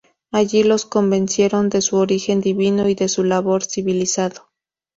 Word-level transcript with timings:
Allí, 0.31 0.63
los 0.63 0.87
convencieron 0.87 1.69
de 1.69 1.79
su 1.83 1.97
origen 1.97 2.41
divino 2.41 2.89
y 2.89 2.95
de 2.95 3.07
su 3.07 3.23
labor 3.23 3.63
civilizado. 3.63 4.49